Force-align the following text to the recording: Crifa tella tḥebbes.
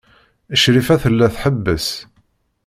Crifa 0.61 0.95
tella 1.03 1.27
tḥebbes. 1.33 1.87